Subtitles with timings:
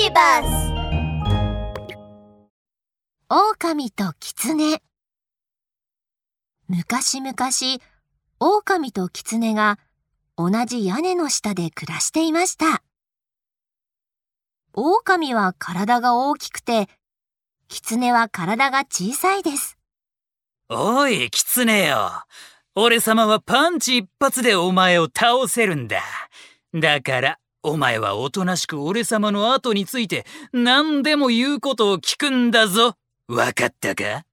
[0.00, 0.72] ビバス
[3.28, 4.80] 狼と狐
[6.68, 7.34] 昔々、
[8.38, 9.80] 狼と狐が
[10.36, 12.84] 同じ屋根の下で暮らしていました。
[14.72, 16.88] 狼は体が大きくて、
[17.66, 19.78] 狐は体が小さいです。
[20.68, 22.12] おい、狐よ。
[22.76, 26.04] 俺様はパンチ一発でお前を倒せるんだ。
[26.72, 32.96] だから、お前はおとなしく俺様の後について何でも言うことを聞くんだぞ。
[33.26, 34.24] わかったか？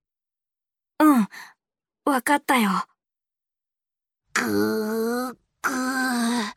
[0.98, 1.28] うん、
[2.04, 2.70] わかったよ。
[4.32, 6.52] ぐー、ぐー。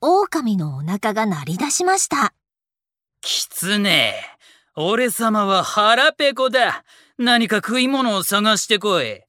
[0.00, 2.32] 狼のお腹が鳴り出しました。
[3.20, 4.14] 狐、
[4.76, 6.84] 俺様は腹ペコだ。
[7.18, 9.22] 何か食い物を探してこい。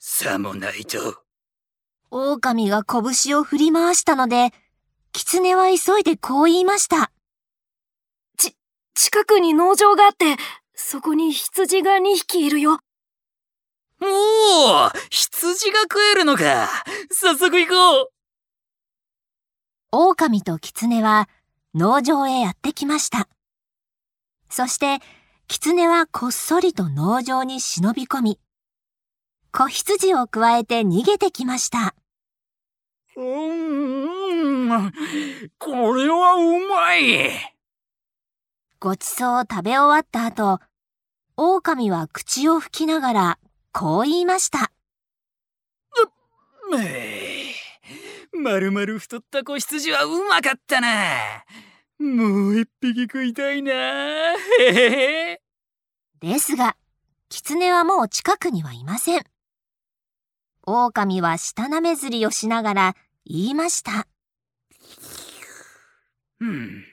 [0.00, 1.22] さもないと。
[2.10, 4.52] 狼が拳を振り回したので、
[5.12, 7.10] 狐は急いでこう言いました。
[8.36, 8.54] ち、
[8.94, 10.36] 近くに農場があって、
[10.74, 12.78] そこに羊が2匹いるよ。
[14.02, 16.70] おお羊が食えるのか
[17.10, 18.08] 早速行こう
[19.92, 21.28] 狼と狐は
[21.74, 23.28] 農場へやってきました。
[24.48, 25.00] そして、
[25.48, 28.40] 狐はこっそりと農場に忍び込み、
[29.52, 31.94] 子羊をくわえて逃げてきました。
[33.16, 34.92] うーん、
[35.58, 37.54] これはうまい。
[38.78, 40.60] ごちそうを食べ終わった後、
[41.36, 43.38] 狼は口を吹きながら、
[43.72, 44.72] こう言いました。
[46.70, 47.52] め
[48.32, 51.44] まるまる太った子羊はうまかったな。
[51.98, 53.72] もう一匹食いたいな。
[53.72, 55.40] へへへ。
[56.20, 56.76] ですが、
[57.28, 59.24] 狐はもう近くにはいません。
[60.70, 64.06] 狼は舌なめずりをしながら言いました。
[66.40, 66.84] うん。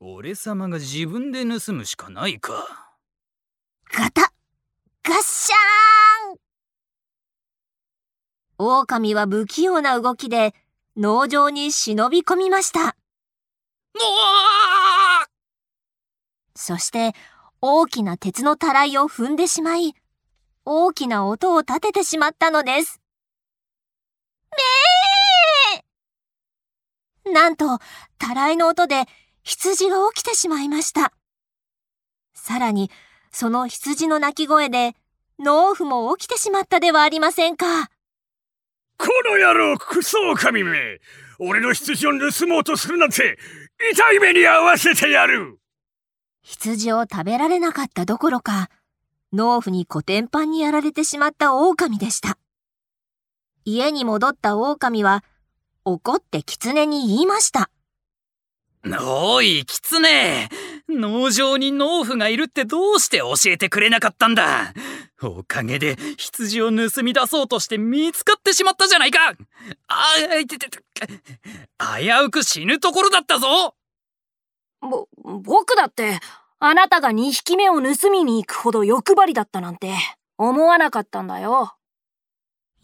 [0.00, 2.94] 俺様が自分で盗むしかないか。
[3.92, 4.32] ガタ
[5.02, 6.38] ガッシャーン
[8.58, 10.54] 狼は不器用な動きで
[10.96, 12.96] 農場に忍び込みました。
[16.54, 17.12] そして
[17.60, 19.94] 大きな鉄のたらいを踏んでしまい、
[20.64, 23.00] 大きな音を立ててしまったのです。
[27.24, 27.78] めーなんと、
[28.18, 29.04] たらいの音で
[29.42, 31.12] 羊が起きてしまいました。
[32.34, 32.90] さらに、
[33.30, 34.94] その羊の鳴き声で、
[35.38, 37.90] 農夫も起きてしまったではありませんか。
[38.98, 41.00] この野郎クソ狼め
[41.38, 43.38] 俺の羊を盗もうとするなんて
[43.92, 45.60] 痛い目に遭わせてやる
[46.42, 48.70] 羊を食べられなかったどころか
[49.32, 52.38] 農夫にコテンパンにやられてしまった狼でした
[53.76, 55.22] 家に戻った狼は
[55.84, 57.70] 怒って狐に言いました。
[59.00, 60.48] おい狐。
[60.88, 64.72] 農場に農夫がいるってどうして教えてくれなかったんだ。
[65.22, 69.18] おかげで羊を盗み出そうとして見つかってしまったじゃないか。
[69.88, 70.78] あいててて
[72.00, 73.74] 危うく死ぬところだったぞ。
[74.80, 75.08] ぼ、
[75.42, 76.20] 僕だって
[76.58, 79.92] あなたが2匹目を盗みに行くほど欲張りだったなんて
[80.38, 81.77] 思わなかったんだよ。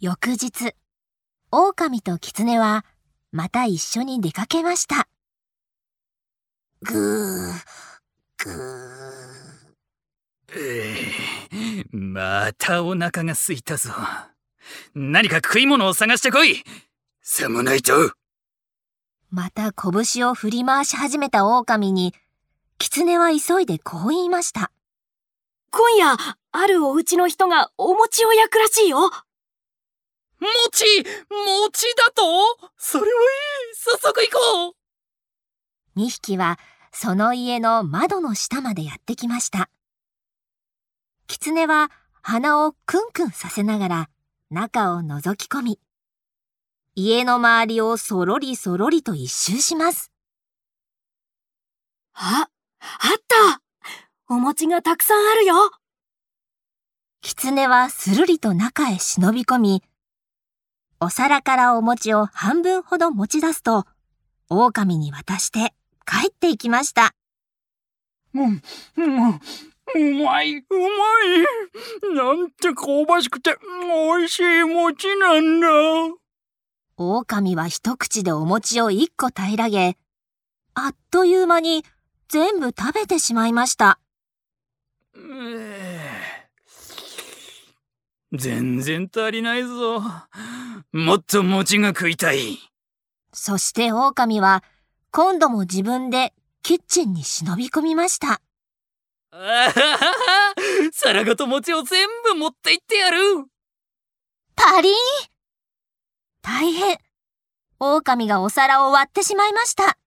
[0.06, 0.74] 翌日、
[1.50, 2.84] 狼と狐は
[3.32, 5.08] また一緒に出かけました。
[6.82, 7.54] ぐー、
[8.36, 8.54] ぐー。
[10.58, 13.92] えー、またお腹が空いたぞ。
[14.94, 16.62] 何か食い物を探してこい
[17.22, 18.12] さもないと
[19.30, 22.12] また拳を振り回し始めた狼に、
[22.76, 24.70] 狐は急いでこう言いました。
[25.70, 26.14] 今夜、
[26.52, 29.10] あるお家の人がお餅を焼くらしいよ。
[30.44, 30.84] 餅
[31.30, 32.70] 餅だと？
[32.76, 33.12] それはい
[33.72, 34.76] い早速行こ
[35.96, 36.58] う !2 匹は
[36.92, 39.70] その家の窓の下までやってきました。
[41.26, 41.90] 狐は
[42.22, 44.10] 鼻をクンクンさせながら
[44.50, 45.80] 中を覗き込み、
[46.94, 50.12] 家の周りをそろりそろりと一周します。
[52.12, 52.48] あ、
[52.80, 53.60] あった
[54.28, 55.54] お餅がたくさんあるよ
[57.20, 59.82] 狐はするりと中へ忍び込み、
[61.00, 63.86] お皿からお餅を半分ほど持ち出すと、
[64.48, 65.74] 狼に渡して
[66.06, 67.14] 帰っていきました。
[68.34, 68.62] うん、
[68.96, 70.84] うん、うまい、うま
[72.12, 72.14] い。
[72.14, 73.56] なんて香ばしくて
[74.16, 75.68] 美味しい餅なんだ。
[76.96, 79.96] 狼は一口でお餅を一個平らげ、
[80.74, 81.84] あっという間に
[82.28, 83.98] 全部食べてしまいました。
[88.34, 90.02] 全然足りないぞ。
[90.92, 92.58] もっと餅が食いたい。
[93.32, 94.62] そして狼は
[95.10, 96.32] 今度も自分で
[96.62, 98.40] キッチンに忍び込みました。
[99.30, 100.54] あははは
[100.92, 103.18] 皿ごと餅を全部持って行ってやる
[104.56, 104.92] パリー？
[104.92, 104.94] ン
[106.42, 106.98] 大変
[107.80, 109.98] 狼がお皿を割ってしまいました。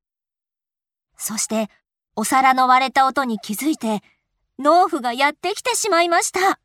[1.18, 1.70] そして、
[2.16, 4.02] お皿の割れた音に気づいて、
[4.60, 6.60] 農夫がやってきてしまいました。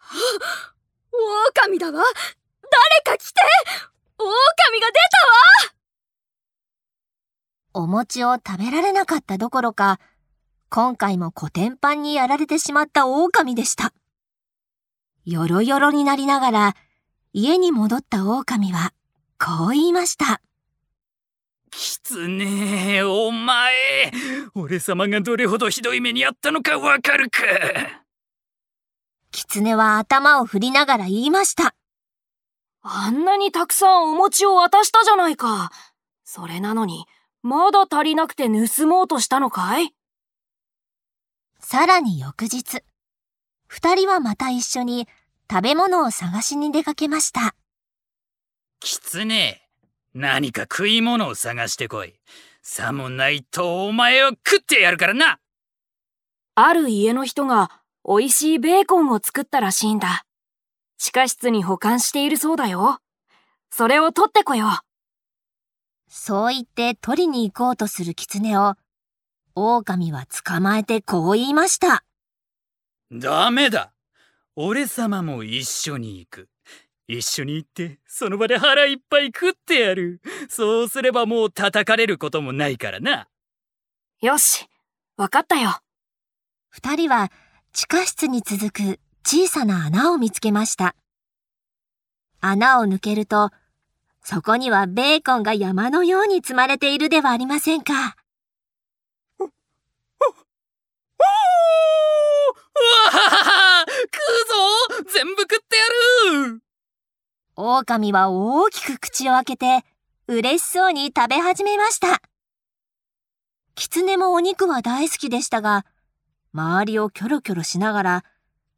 [1.66, 1.92] 狼だわ
[3.04, 3.40] 誰か来て
[4.18, 4.26] 狼
[4.80, 5.04] が出
[7.76, 9.98] お餅を食べられなかったどころか、
[10.70, 13.92] 今回もコテンパンにやられてしまった狼でした。
[15.24, 16.74] よろよろになりながら、
[17.32, 18.92] 家に戻った狼は、
[19.40, 20.40] こう言いました。
[21.72, 23.72] キツネお前
[24.54, 27.42] 俺様がどれほどひどい目にあったのかわかるか
[29.34, 31.74] 狐は頭を振りながら言いました。
[32.82, 35.72] あんなにたくさんお餅を渡したじゃないか。
[36.22, 37.06] それなのに、
[37.42, 39.92] まだ足りなくて盗もうとしたのかい？
[41.58, 42.82] さらに翌日、
[43.66, 45.08] 二人はまた一緒に
[45.50, 47.56] 食べ物を探しに出かけました。
[48.78, 49.62] キツネ
[50.14, 52.14] 何か食い物を探してこい
[52.62, 55.40] さもないとお前を食ってやるからな
[56.54, 60.24] ある家の人が美味しいベーコンを作ったらしいんだ。
[60.98, 62.98] 地下室に保管しているそうだよ。
[63.70, 64.70] それを取ってこよう。
[66.08, 68.74] そう言って取りに行こうとする狐を、
[69.54, 72.04] 狼は捕まえてこう言いました。
[73.10, 73.92] ダメだ
[74.56, 76.48] 俺様も一緒に行く
[77.06, 83.28] 一緒に行ってその場で腹いっぱい食ってやるそうすればもう叩かれることもないからな
[84.20, 84.66] よし、
[85.16, 85.78] わかったよ。
[86.70, 87.30] 二人は
[87.76, 90.94] 地下室に続く小さな穴を見つけました。
[92.40, 93.50] 穴を抜けると、
[94.22, 97.92] そこにはベーコンが山のように積まれているではありませんか。
[99.40, 99.50] うわ
[103.10, 106.60] ははは食うぞ全部食ってやる
[107.56, 109.84] 狼は大きく口を開けて、
[110.28, 112.22] 嬉しそうに食べ始めました。
[113.74, 115.84] 狐もお肉は大好きでしたが、
[116.54, 118.24] 周りをキョロキョロしながら、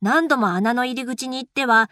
[0.00, 1.90] 何度も穴の入り口に行っては、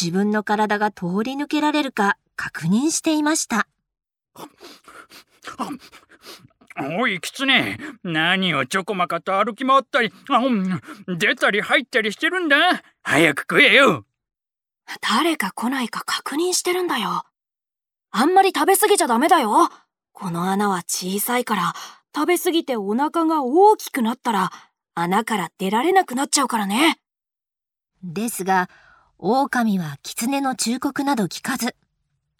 [0.00, 3.68] 自分の体が通り抜けられるか確認していました。
[6.78, 7.78] おい、キツネ。
[8.02, 10.80] 何をちょこまかと歩き回ったり、あうん
[11.18, 12.56] 出たり入ったりしてるんだ。
[13.02, 14.04] 早く食えよ。
[15.00, 17.24] 誰か来ないか確認してるんだよ。
[18.10, 19.68] あんまり食べ過ぎちゃダメだよ。
[20.12, 21.74] この穴は小さいから、
[22.14, 24.50] 食べ過ぎてお腹が大きくなったら、
[24.98, 26.96] 穴から出られなくなっちゃうからね。
[28.02, 28.70] ですが、
[29.18, 31.76] 狼は狐の忠告など聞かず、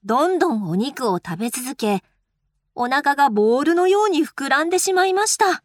[0.04, 2.02] どんどんお肉を食べ続け、
[2.74, 5.62] お腹がボールのように膨らんでしまいました。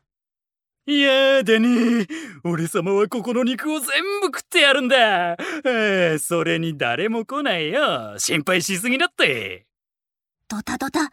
[0.85, 2.07] やだね
[2.43, 3.87] 俺様はここの肉を全
[4.19, 5.33] 部食ってやるんだ、
[5.63, 9.67] えーそれに誰も来ないよ心配しすぎだって
[10.49, 11.11] ドタドタ、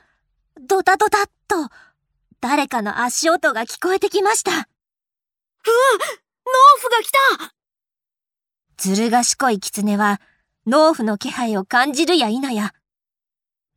[0.61, 1.69] ドタドタっと、
[2.41, 4.69] 誰かの足音が聞こえてきました。
[5.69, 7.55] 農夫が来た
[8.77, 10.21] ずる賢い狐は、
[10.67, 12.75] 農夫の気配を感じるや否や、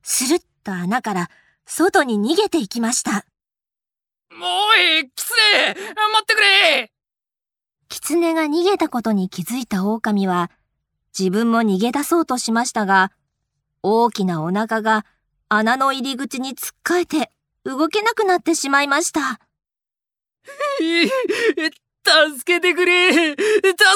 [0.03, 1.29] スルッと穴から
[1.65, 3.25] 外に逃げていきました。
[4.31, 5.33] おいキツ
[5.65, 5.83] ネ待
[6.21, 6.91] ってくれ
[7.89, 10.49] 狐が逃げたことに気づいた狼は、
[11.17, 13.11] 自分も逃げ出そうとしましたが、
[13.83, 15.05] 大きなお腹が
[15.49, 17.31] 穴の入り口につっかえて
[17.65, 19.39] 動けなくなってしまいました。
[20.81, 21.09] い
[22.03, 23.11] 助けてくれ。
[23.11, 23.35] 助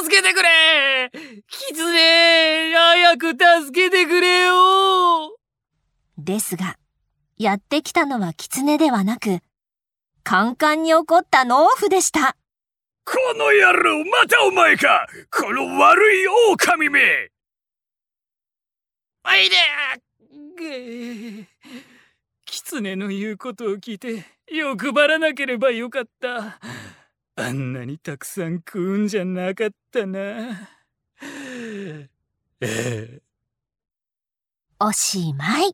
[0.10, 1.12] けてくれ。
[1.48, 3.40] キツネ早く助
[3.72, 5.36] けてくれよ。
[6.18, 6.78] ですが、
[7.38, 9.40] やってきたのは狐ではなく、
[10.24, 12.38] カンカンに怒った農夫でした。
[13.06, 15.08] この野郎、またお前か。
[15.30, 17.30] この悪い狼め。
[19.24, 19.56] おいで。
[20.56, 21.46] ぐー
[22.46, 26.60] キツネの言うことを聞いて欲張らなければよかった
[27.37, 30.69] あんなにたくさん食うんじゃなかったな
[31.23, 32.09] え
[32.61, 33.21] え
[34.83, 35.73] おしまい。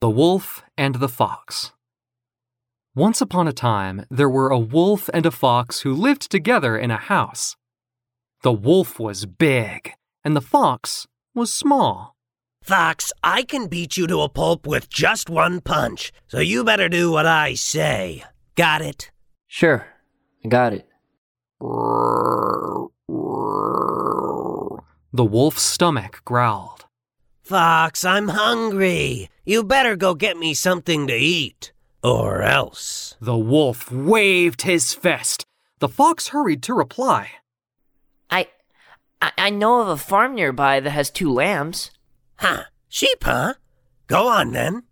[0.00, 1.72] The Wolf and the Fox.
[2.94, 6.90] Once upon a time, there were a wolf and a fox who lived together in
[6.90, 7.56] a house.
[8.42, 9.94] The wolf was big,
[10.24, 12.14] and the fox was small.
[12.62, 16.88] Fox, I can beat you to a pulp with just one punch, so you better
[16.88, 18.24] do what I say.
[18.54, 19.10] Got it?
[19.47, 19.87] Sure,
[20.43, 20.87] I got it.
[25.13, 26.85] The wolf's stomach growled.
[27.43, 29.29] Fox, I'm hungry.
[29.45, 31.71] You better go get me something to eat.
[32.03, 33.15] or else.
[33.19, 35.45] The wolf waved his fist.
[35.79, 37.31] The fox hurried to reply.
[38.29, 38.47] I,
[39.21, 41.91] I, I know of a farm nearby that has two lambs.
[42.37, 42.63] Huh?
[42.87, 43.55] Sheep, huh?
[44.07, 44.83] Go on then.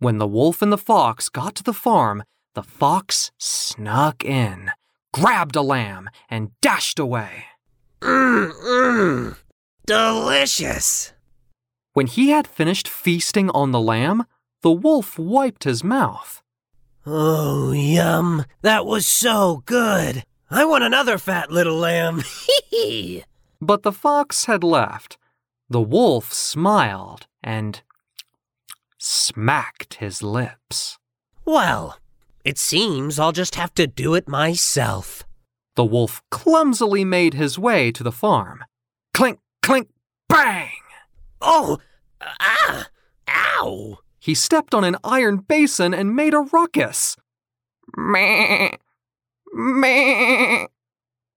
[0.00, 4.70] When the wolf and the fox got to the farm, the fox snuck in,
[5.12, 7.44] grabbed a lamb, and dashed away.
[8.00, 9.36] Mmm, mmm.
[9.86, 11.12] Delicious.
[11.92, 14.24] When he had finished feasting on the lamb,
[14.62, 16.42] the wolf wiped his mouth.
[17.06, 18.44] Oh, yum.
[18.62, 20.24] That was so good.
[20.50, 22.20] I want another fat little lamb.
[22.20, 23.24] Hee hee.
[23.60, 25.18] But the fox had left.
[25.68, 27.82] The wolf smiled and
[28.98, 30.98] smacked his lips.
[31.44, 31.98] Well,
[32.44, 35.24] it seems I'll just have to do it myself.
[35.76, 38.64] The wolf clumsily made his way to the farm.
[39.14, 39.88] Clink, clink,
[40.28, 40.70] bang!
[41.40, 41.78] Oh,
[42.20, 42.88] ah,
[43.28, 43.98] ow.
[44.18, 47.16] He stepped on an iron basin and made a ruckus.
[47.96, 48.72] Meh,
[49.52, 50.66] meh.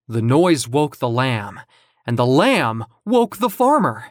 [0.08, 1.62] The noise woke the lamb,
[2.06, 4.08] and the lamb woke the farmer.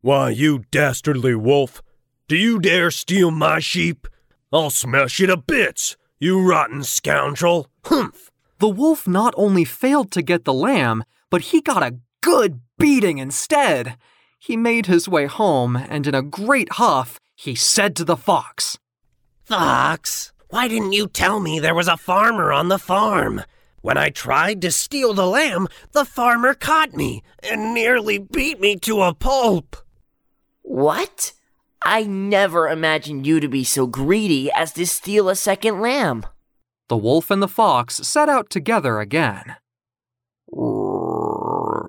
[0.00, 1.82] Why, you dastardly wolf,
[2.28, 4.06] do you dare steal my sheep?
[4.52, 7.68] I'll smash you to bits, you rotten scoundrel.
[7.84, 8.30] Humph!
[8.58, 13.18] The wolf not only failed to get the lamb, but he got a good beating
[13.18, 13.96] instead.
[14.38, 18.78] He made his way home, and in a great huff, he said to the fox,
[19.44, 23.42] Fox, why didn't you tell me there was a farmer on the farm?
[23.82, 28.76] When I tried to steal the lamb, the farmer caught me and nearly beat me
[28.76, 29.76] to a pulp.
[30.62, 31.34] What?
[31.88, 36.26] I never imagined you to be so greedy as to steal a second lamb.
[36.88, 39.54] The wolf and the fox set out together again.
[40.52, 41.86] Oh,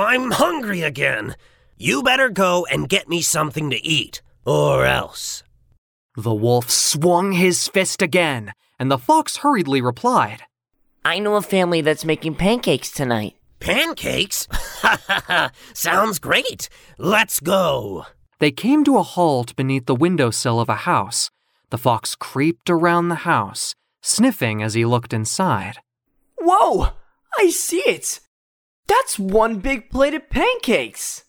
[0.00, 1.36] I'm hungry again.
[1.76, 5.42] You better go and get me something to eat, or else.
[6.16, 10.44] The wolf swung his fist again, and the fox hurriedly replied,
[11.04, 13.37] I know a family that's making pancakes tonight.
[13.60, 14.46] Pancakes?
[14.52, 15.50] Ha ha ha!
[15.74, 16.68] Sounds great!
[16.98, 18.06] Let's go!
[18.38, 21.30] They came to a halt beneath the windowsill of a house.
[21.70, 25.78] The fox creeped around the house, sniffing as he looked inside.
[26.38, 26.90] Whoa!
[27.38, 28.20] I see it!
[28.86, 31.24] That's one big plate of pancakes!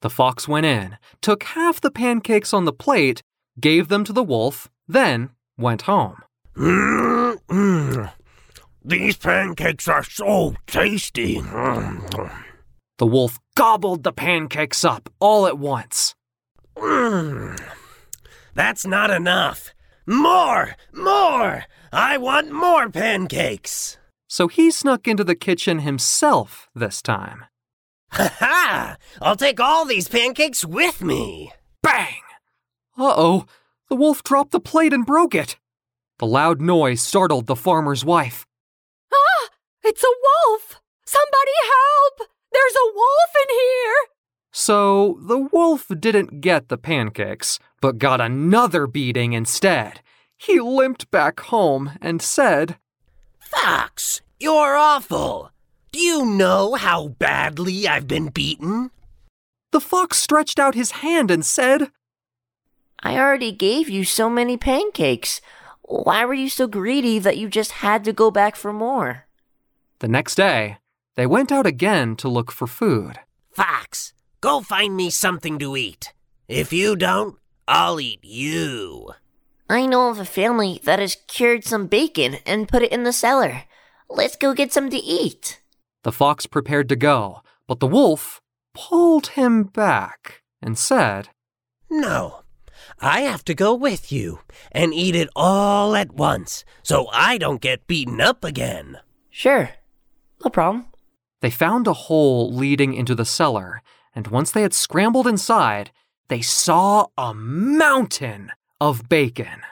[0.00, 3.22] The fox went in, took half the pancakes on the plate,
[3.60, 6.22] gave them to the wolf, then went home.
[6.56, 8.12] Mmm.
[8.84, 11.40] These pancakes are so tasty.
[11.40, 16.14] The wolf gobbled the pancakes up all at once.
[16.76, 17.60] Mmm.
[18.54, 19.72] That's not enough.
[20.06, 20.74] More!
[20.92, 21.64] More!
[21.92, 23.98] I want more pancakes!
[24.28, 27.44] So he snuck into the kitchen himself this time.
[28.12, 28.96] Ha ha!
[29.20, 31.52] I'll take all these pancakes with me!
[31.82, 32.22] Bang!
[32.98, 33.46] Uh oh,
[33.88, 35.56] the wolf dropped the plate and broke it.
[36.18, 38.44] The loud noise startled the farmer's wife.
[39.92, 40.80] It's a wolf!
[41.04, 42.30] Somebody help!
[42.50, 43.94] There's a wolf in here!
[44.50, 50.00] So the wolf didn't get the pancakes, but got another beating instead.
[50.38, 52.78] He limped back home and said,
[53.38, 55.50] Fox, you're awful!
[55.92, 58.92] Do you know how badly I've been beaten?
[59.72, 61.92] The fox stretched out his hand and said,
[63.02, 65.42] I already gave you so many pancakes.
[65.82, 69.26] Why were you so greedy that you just had to go back for more?
[70.02, 70.78] The next day,
[71.14, 73.20] they went out again to look for food.
[73.52, 76.12] Fox, go find me something to eat.
[76.48, 77.36] If you don't,
[77.68, 79.12] I'll eat you.
[79.70, 83.12] I know of a family that has cured some bacon and put it in the
[83.12, 83.62] cellar.
[84.10, 85.62] Let's go get some to eat.
[86.02, 88.40] The fox prepared to go, but the wolf
[88.74, 91.28] pulled him back and said,
[91.88, 92.42] No,
[92.98, 94.40] I have to go with you
[94.72, 98.98] and eat it all at once so I don't get beaten up again.
[99.30, 99.70] Sure,
[100.44, 100.86] no problem.
[101.40, 103.82] They found a hole leading into the cellar,
[104.14, 105.90] and once they had scrambled inside,
[106.28, 109.62] they saw a mountain of bacon.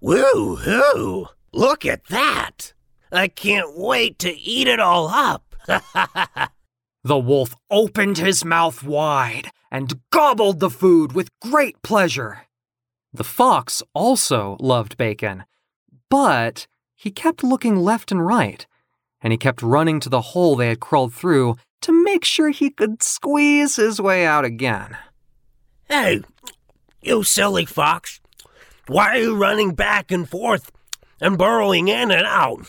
[0.00, 1.28] Woo hoo!
[1.52, 2.72] Look at that!
[3.10, 5.54] I can't wait to eat it all up.
[7.04, 12.42] the wolf opened his mouth wide and gobbled the food with great pleasure.
[13.12, 15.44] The fox also loved bacon,
[16.10, 18.66] but he kept looking left and right,
[19.22, 22.70] and he kept running to the hole they had crawled through to make sure he
[22.70, 24.96] could squeeze his way out again.
[25.88, 26.22] Hey,
[27.02, 28.20] you silly fox.
[28.86, 30.72] Why are you running back and forth
[31.20, 32.66] and burrowing in and out?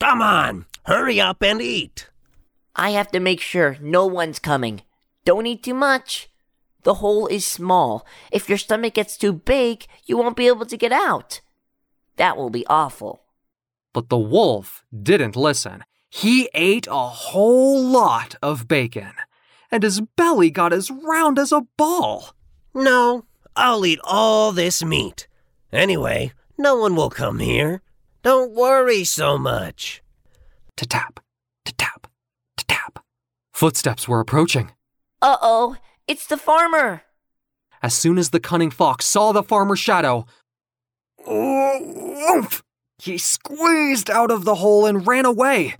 [0.00, 2.08] Come on, hurry up and eat.
[2.74, 4.82] I have to make sure no one's coming.
[5.24, 6.28] Don't eat too much.
[6.82, 8.04] The hole is small.
[8.32, 11.40] If your stomach gets too big, you won't be able to get out.
[12.16, 13.21] That will be awful.
[13.92, 15.84] But the wolf didn't listen.
[16.08, 19.12] He ate a whole lot of bacon,
[19.70, 22.34] and his belly got as round as a ball.
[22.74, 23.24] No,
[23.56, 25.26] I'll eat all this meat.
[25.72, 27.82] Anyway, no one will come here.
[28.22, 30.02] Don't worry so much.
[30.76, 31.20] To tap,
[31.64, 32.06] to tap,
[32.56, 32.98] to tap.
[33.52, 34.72] Footsteps were approaching.
[35.20, 37.02] Uh oh, it's the farmer.
[37.82, 40.26] As soon as the cunning fox saw the farmer's shadow,
[41.28, 42.62] oomph,
[43.02, 45.74] he squeezed out of the hole and ran away.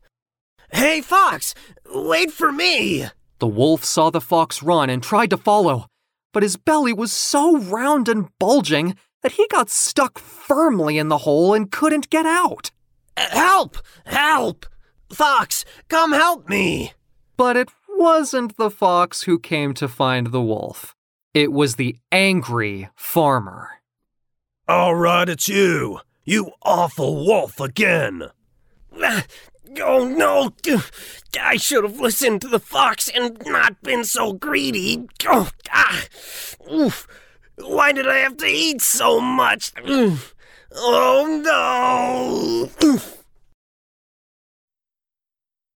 [0.72, 1.54] Hey, Fox,
[1.94, 3.06] wait for me.
[3.38, 5.86] The wolf saw the fox run and tried to follow,
[6.32, 11.18] but his belly was so round and bulging that he got stuck firmly in the
[11.18, 12.72] hole and couldn't get out.
[13.16, 13.78] Uh, help!
[14.04, 14.66] Help!
[15.12, 16.92] Fox, come help me!
[17.36, 20.96] But it wasn't the fox who came to find the wolf.
[21.34, 23.68] It was the angry farmer.
[24.66, 26.00] All right, it's you.
[26.24, 28.28] You awful wolf again.
[29.80, 30.52] Oh no!
[31.40, 35.08] I should have listened to the fox and not been so greedy.
[35.26, 36.04] Oh, ah.
[36.70, 37.08] Oof.
[37.56, 39.72] Why did I have to eat so much?
[40.74, 42.86] Oh no!
[42.86, 43.21] Oof.